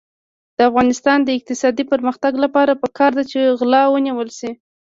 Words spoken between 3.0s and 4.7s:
ده چې غلا ونیول شي.